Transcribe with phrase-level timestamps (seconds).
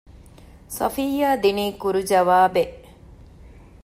[0.77, 2.75] ޞަފިއްޔާ ދިނީ ކުރު ޖަވާބެއް